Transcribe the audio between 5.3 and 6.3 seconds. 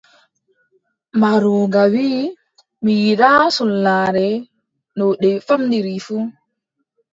famɗiri fuu!».